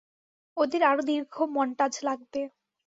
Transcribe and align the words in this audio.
ওদের 0.57 0.81
আরও 0.83 1.01
দীর্ঘ 1.03 1.35
মন্টাজ 1.55 1.93
লাগবে। 2.03 2.41